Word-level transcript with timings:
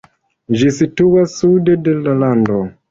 Ĝi 0.61 0.71
situas 0.79 1.37
sude 1.43 1.79
de 1.87 1.99
la 2.09 2.21
lando. 2.27 2.63